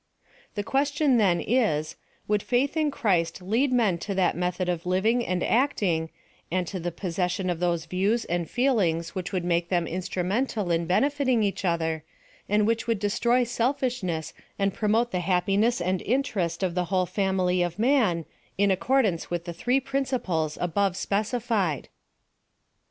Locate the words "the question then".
0.55-1.39